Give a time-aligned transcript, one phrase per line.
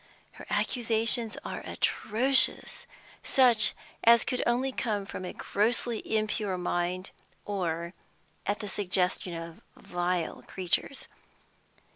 [0.31, 2.87] Her accusations are atrocious,
[3.21, 7.11] such as could only come from a grossly impure mind,
[7.45, 7.93] or
[8.47, 11.07] at the suggestion of vile creatures.